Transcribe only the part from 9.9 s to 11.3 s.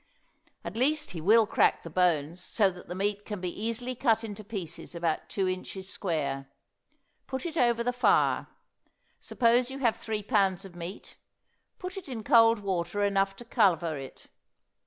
three pounds of meat;